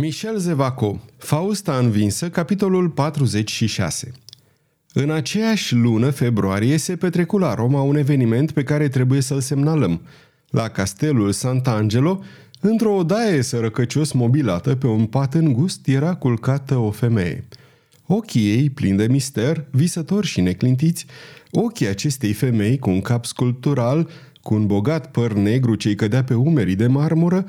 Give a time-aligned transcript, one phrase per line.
[0.00, 4.12] Michel Zevaco, Fausta învinsă, capitolul 46
[4.92, 10.00] În aceeași lună, februarie, se petrecu la Roma un eveniment pe care trebuie să-l semnalăm.
[10.50, 12.18] La castelul Sant'Angelo,
[12.60, 17.48] într-o odaie sărăcăcios mobilată pe un pat îngust, era culcată o femeie.
[18.06, 21.06] Ochii ei, plini de mister, visători și neclintiți,
[21.50, 24.08] ochii acestei femei cu un cap sculptural,
[24.42, 27.44] cu un bogat păr negru ce-i cădea pe umerii de marmură,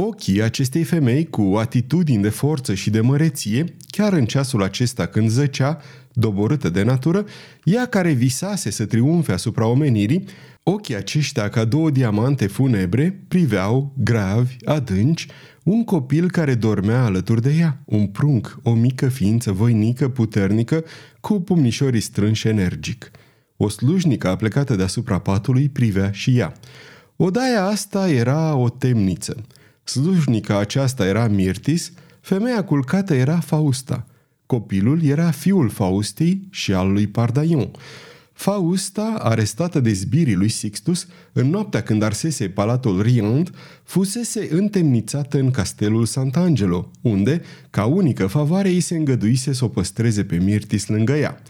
[0.00, 5.28] Ochii acestei femei, cu atitudini de forță și de măreție, chiar în ceasul acesta când
[5.28, 5.80] zăcea,
[6.12, 7.24] doborâtă de natură,
[7.64, 10.24] ea care visase să triumfe asupra omenirii,
[10.62, 15.26] ochii aceștia ca două diamante funebre priveau, gravi, adânci,
[15.64, 20.84] un copil care dormea alături de ea, un prunc, o mică ființă voinică, puternică,
[21.20, 23.10] cu pumnișorii strânși energic.
[23.56, 26.52] O slujnică aplecată deasupra patului privea și ea.
[27.16, 29.36] Odaia asta era o temniță–
[29.88, 34.06] Slujnica aceasta era Mirtis, femeia culcată era Fausta.
[34.46, 37.70] Copilul era fiul Faustei și al lui Pardaion.
[38.32, 43.50] Fausta, arestată de zbirii lui Sixtus, în noaptea când arsese palatul Riand,
[43.84, 50.24] fusese întemnițată în castelul Sant'Angelo, unde, ca unică favoare, îi se îngăduise să o păstreze
[50.24, 51.40] pe Mirtis lângă ea–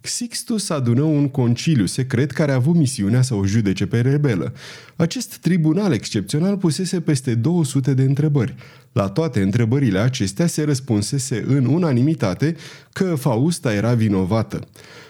[0.00, 4.52] Sixtus adună un conciliu secret care a avut misiunea să o judece pe rebelă.
[4.96, 8.54] Acest tribunal excepțional pusese peste 200 de întrebări.
[8.92, 12.56] La toate întrebările acestea se răspunsese în unanimitate
[12.92, 14.66] că Fausta era vinovată.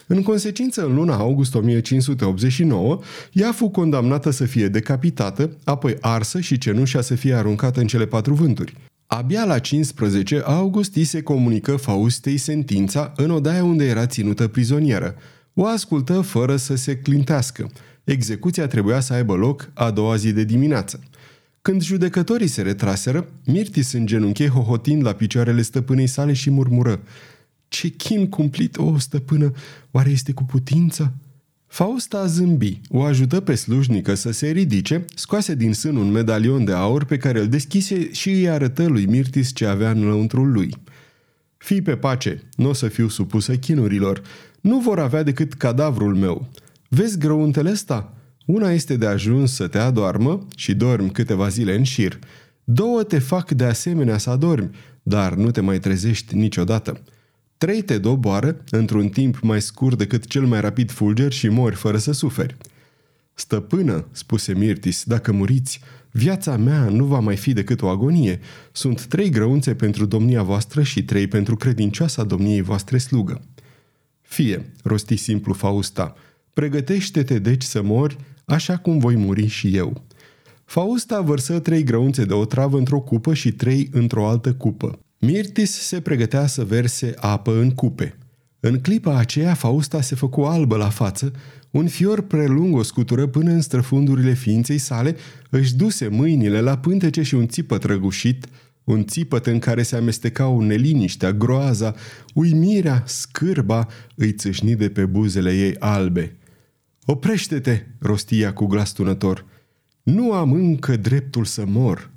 [0.06, 2.98] În consecință, în luna august 1589,
[3.32, 8.06] ea fu condamnată să fie decapitată, apoi arsă și cenușa să fie aruncată în cele
[8.06, 8.87] patru vânturi.
[9.10, 15.14] Abia la 15 august îi se comunică Faustei sentința în odaia unde era ținută prizonieră.
[15.54, 17.70] O ascultă fără să se clintească.
[18.04, 21.00] Execuția trebuia să aibă loc a doua zi de dimineață.
[21.62, 27.00] Când judecătorii se retraseră, Mirtis genunchi hohotind la picioarele stăpânei sale și murmură
[27.68, 29.52] Ce chin cumplit, o stăpână,
[29.90, 31.14] oare este cu putință?"
[31.68, 36.72] Fausta zâmbi, o ajută pe slujnică să se ridice, scoase din sân un medalion de
[36.72, 40.74] aur pe care îl deschise și îi arătă lui Mirtis ce avea în lăuntrul lui.
[41.56, 44.22] Fii pe pace, nu o să fiu supusă chinurilor.
[44.60, 46.48] Nu vor avea decât cadavrul meu.
[46.88, 48.12] Vezi grăuntele ăsta?
[48.44, 52.18] Una este de ajuns să te adoarmă și dormi câteva zile în șir.
[52.64, 54.70] Două te fac de asemenea să adormi,
[55.02, 57.00] dar nu te mai trezești niciodată.
[57.58, 61.98] Trei te doboară într-un timp mai scurt decât cel mai rapid fulger și mori fără
[61.98, 62.56] să suferi.
[63.34, 65.80] Stăpână, spuse Mirtis, dacă muriți,
[66.10, 68.40] viața mea nu va mai fi decât o agonie.
[68.72, 73.40] Sunt trei grăunțe pentru domnia voastră și trei pentru credincioasa domniei voastre slugă.
[74.20, 76.14] Fie, rosti simplu Fausta,
[76.52, 80.04] pregătește-te deci să mori așa cum voi muri și eu.
[80.64, 84.98] Fausta vărsă trei grăunțe de otravă într-o cupă și trei într-o altă cupă.
[85.20, 88.18] Mirtis se pregătea să verse apă în cupe.
[88.60, 91.32] În clipa aceea, Fausta se făcu albă la față,
[91.70, 95.16] un fior prelung o scutură până în străfundurile ființei sale,
[95.50, 98.46] își duse mâinile la pântece și un țipăt răgușit,
[98.84, 101.94] un țipăt în care se amestecau neliniștea, groaza,
[102.34, 106.36] uimirea, scârba, îi țâșni de pe buzele ei albe.
[107.04, 109.44] Oprește-te!" rostia cu glas tunător.
[110.02, 112.10] Nu am încă dreptul să mor!"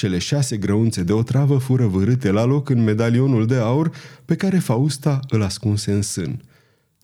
[0.00, 3.90] Cele șase grăunțe de otravă fură vârâte la loc în medalionul de aur
[4.24, 6.42] pe care Fausta îl ascunse în sân.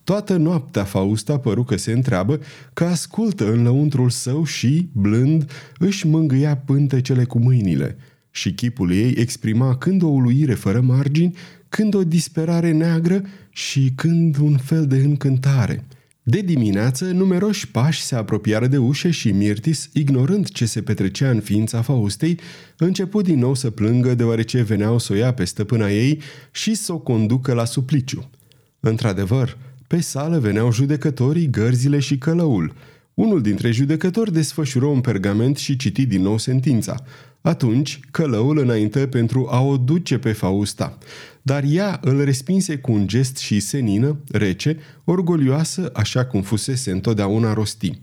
[0.03, 2.39] Toată noaptea Fausta păru că se întreabă,
[2.73, 7.97] că ascultă în lăuntrul său și, blând, își mângâia pântecele cu mâinile
[8.31, 11.35] și chipul ei exprima când o uluire fără margini,
[11.69, 15.85] când o disperare neagră și când un fel de încântare–
[16.29, 21.39] de dimineață, numeroși pași se apropiară de ușă și Mirtis, ignorând ce se petrecea în
[21.39, 22.39] ființa Faustei,
[22.77, 26.21] început din nou să plângă deoarece veneau să o ia pe stăpâna ei
[26.51, 28.29] și să o conducă la supliciu.
[28.79, 32.73] Într-adevăr, pe sală veneau judecătorii, gărzile și călăul.
[33.13, 37.03] Unul dintre judecători desfășură un pergament și citi din nou sentința.
[37.41, 40.97] Atunci, călăul înainte pentru a o duce pe Fausta
[41.47, 47.53] dar ea îl respinse cu un gest și senină, rece, orgolioasă, așa cum fusese întotdeauna
[47.53, 48.01] rosti.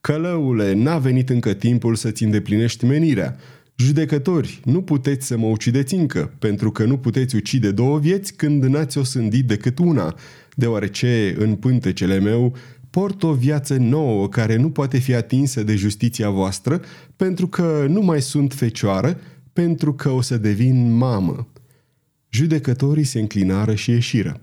[0.00, 3.36] Călăule, n-a venit încă timpul să-ți îndeplinești menirea.
[3.76, 8.64] Judecători, nu puteți să mă ucideți încă, pentru că nu puteți ucide două vieți când
[8.64, 10.14] n-ați osândit decât una,
[10.54, 12.56] deoarece în pântecele meu
[12.90, 16.80] port o viață nouă care nu poate fi atinsă de justiția voastră,
[17.16, 19.20] pentru că nu mai sunt fecioară,
[19.52, 21.48] pentru că o să devin mamă.
[22.30, 24.40] Judecătorii se înclinară și ieșiră.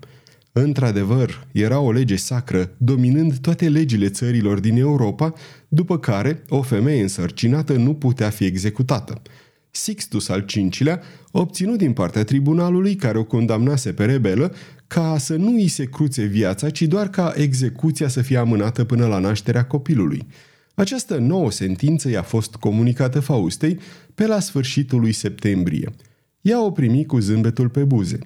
[0.52, 5.32] Într-adevăr, era o lege sacră, dominând toate legile țărilor din Europa,
[5.68, 9.22] după care o femeie însărcinată nu putea fi executată.
[9.70, 10.44] Sixtus al
[10.78, 14.54] V-lea, obținut din partea tribunalului care o condamnase pe rebelă,
[14.86, 19.06] ca să nu îi se cruțe viața, ci doar ca execuția să fie amânată până
[19.06, 20.26] la nașterea copilului.
[20.74, 23.78] Această nouă sentință i-a fost comunicată Faustei
[24.14, 25.92] pe la sfârșitul lui septembrie.
[26.44, 28.18] Ea o primi cu zâmbetul pe buze.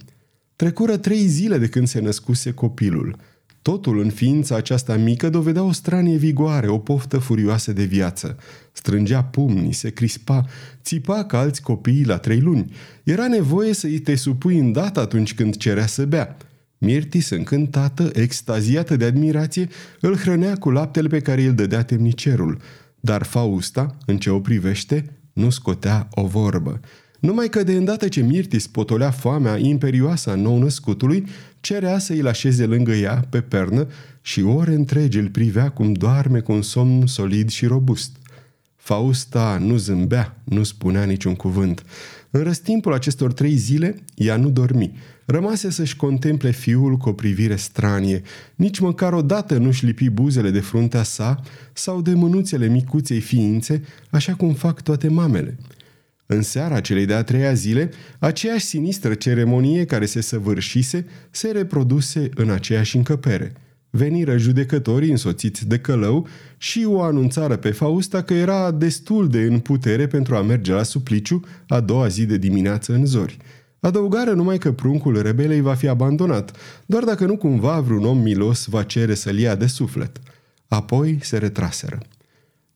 [0.56, 3.16] Trecură trei zile de când se născuse copilul–
[3.68, 8.36] Totul în ființa aceasta mică dovedea o stranie vigoare, o poftă furioasă de viață.
[8.72, 10.46] Strângea pumnii, se crispa,
[10.82, 12.72] țipa ca alți copii la trei luni.
[13.04, 16.36] Era nevoie să îi te supui îndată atunci când cerea să bea.
[16.78, 19.68] Mirtis, încântată, extaziată de admirație,
[20.00, 22.60] îl hrănea cu laptele pe care îl dădea temnicerul.
[23.00, 26.80] Dar Fausta, în ce o privește, nu scotea o vorbă.
[27.18, 31.26] Numai că de îndată ce Mirtis potolea foamea imperioasă a nou-născutului,
[31.60, 33.86] cerea să îi așeze lângă ea, pe pernă,
[34.22, 38.16] și ore întregi îl privea cum doarme cu un somn solid și robust.
[38.76, 41.82] Fausta nu zâmbea, nu spunea niciun cuvânt.
[42.30, 44.92] În răstimpul acestor trei zile, ea nu dormi.
[45.24, 48.22] Rămase să-și contemple fiul cu o privire stranie.
[48.54, 51.40] Nici măcar odată nu-și lipi buzele de fruntea sa
[51.72, 55.56] sau de mânuțele micuței ființe, așa cum fac toate mamele–
[56.30, 62.50] în seara celei de-a treia zile, aceeași sinistră ceremonie care se săvârșise se reproduse în
[62.50, 63.52] aceeași încăpere.
[63.90, 66.26] Veniră judecătorii însoțiți de călău
[66.56, 70.82] și o anunțară pe Fausta că era destul de în putere pentru a merge la
[70.82, 73.36] supliciu a doua zi de dimineață în zori.
[73.80, 78.66] Adăugară numai că pruncul rebelei va fi abandonat, doar dacă nu cumva vreun om milos
[78.66, 80.20] va cere să-l ia de suflet.
[80.66, 81.98] Apoi se retraseră.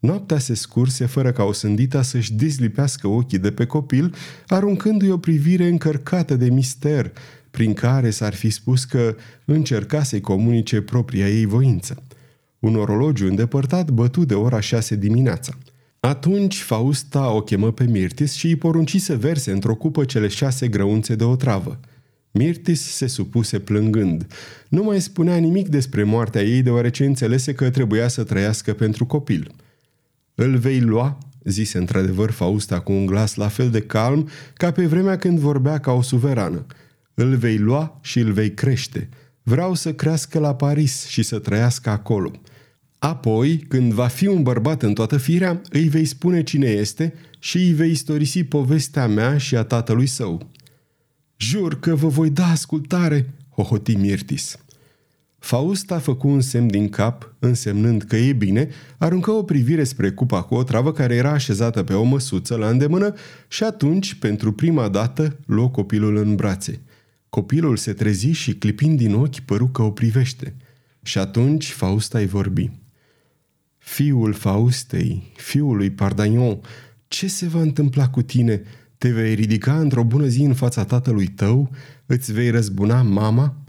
[0.02, 4.14] Noaptea se scurse fără ca o sândita să-și dezlipească ochii de pe copil,
[4.46, 7.12] aruncându-i o privire încărcată de mister,
[7.50, 12.02] prin care s-ar fi spus că încerca să-i comunice propria ei voință.
[12.58, 15.58] Un orologiu îndepărtat bătu de ora șase dimineața.
[16.00, 20.68] Atunci Fausta o chemă pe Mirtis și îi porunci să verse într-o cupă cele șase
[20.68, 21.80] grăunțe de otravă.
[22.30, 24.26] Mirtis se supuse plângând.
[24.68, 29.50] Nu mai spunea nimic despre moartea ei deoarece înțelese că trebuia să trăiască pentru copil–
[30.34, 34.86] îl vei lua?" zise într-adevăr Fausta cu un glas la fel de calm ca pe
[34.86, 36.66] vremea când vorbea ca o suverană.
[37.14, 39.08] Îl vei lua și îl vei crește.
[39.42, 42.30] Vreau să crească la Paris și să trăiască acolo.
[42.98, 47.56] Apoi, când va fi un bărbat în toată firea, îi vei spune cine este și
[47.56, 50.50] îi vei istorisi povestea mea și a tatălui său.
[51.36, 54.56] Jur că vă voi da ascultare, hohoti Mirtis.
[55.42, 58.68] Fausta făcu un semn din cap, însemnând că e bine,
[58.98, 62.68] aruncă o privire spre cupa cu o travă care era așezată pe o măsuță la
[62.68, 63.14] îndemână
[63.48, 66.80] și atunci, pentru prima dată, luă copilul în brațe.
[67.28, 70.54] Copilul se trezi și, clipind din ochi, păru că o privește.
[71.02, 72.70] Și atunci Fausta îi vorbi.
[73.78, 76.60] Fiul Faustei, fiul lui Pardagnon,
[77.08, 78.62] ce se va întâmpla cu tine?
[78.98, 81.70] Te vei ridica într-o bună zi în fața tatălui tău?
[82.06, 83.61] Îți vei răzbuna mama?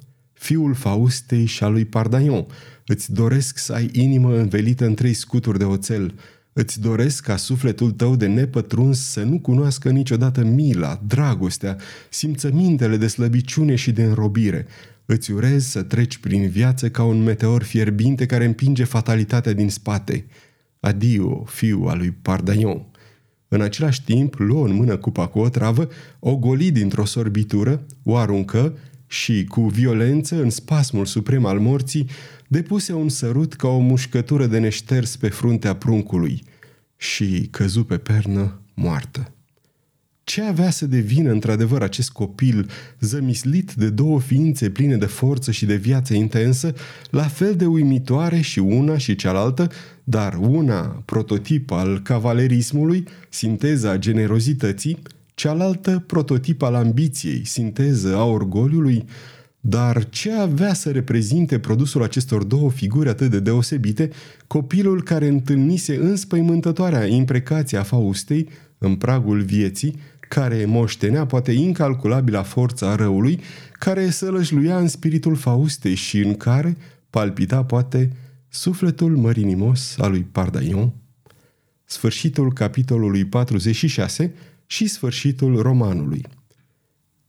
[0.44, 2.46] Fiul Faustei și a lui Pardaion.
[2.86, 6.14] Îți doresc să ai inimă învelită în trei scuturi de oțel.
[6.54, 11.78] Îți doresc ca sufletul tău de nepătruns să nu cunoască niciodată mila, dragostea,
[12.10, 14.66] simțămintele de slăbiciune și de înrobire.
[15.06, 20.26] Îți urez să treci prin viață ca un meteor fierbinte care împinge fatalitatea din spate.
[20.80, 22.86] Adio, fiul al lui Pardaion.
[23.48, 25.88] În același timp, luă în mână cupa cu o travă,
[26.20, 28.78] o goli dintr-o sorbitură, o aruncă
[29.14, 32.10] și, cu violență, în spasmul suprem al morții,
[32.48, 36.44] depuse un sărut ca o mușcătură de neșters pe fruntea pruncului
[36.98, 39.32] și căzu pe pernă moartă.
[40.24, 45.66] Ce avea să devină într-adevăr acest copil, zămislit de două ființe pline de forță și
[45.66, 46.74] de viață intensă,
[47.10, 49.72] la fel de uimitoare și una și cealaltă,
[50.04, 54.98] dar una prototip al cavalerismului, sinteza generozității,
[55.34, 59.06] cealaltă prototip al ambiției, sinteză a orgoliului,
[59.60, 64.10] dar ce avea să reprezinte produsul acestor două figuri atât de deosebite,
[64.48, 72.90] copilul care întâlnise înspăimântătoarea imprecație a Faustei în pragul vieții, care moștenea poate incalculabila forța
[72.90, 73.40] a răului,
[73.74, 76.78] care sălășluia în spiritul Faustei și în care
[77.10, 78.12] palpita poate
[78.50, 80.94] sufletul mărinimos al lui Pardaion?
[81.86, 84.34] Sfârșitul capitolului 46
[84.66, 86.26] și sfârșitul romanului.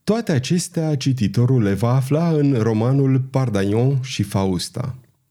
[0.05, 4.99] Toate acestea cititorul le va afla în romanul Pardaion și Fausta.